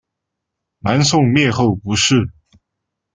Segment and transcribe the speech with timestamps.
[0.79, 2.25] 南宋灭后不仕。